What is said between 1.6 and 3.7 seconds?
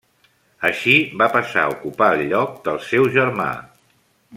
a ocupar el lloc del seu germà.